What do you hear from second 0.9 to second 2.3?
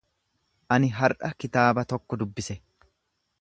har’a kitaaba tokko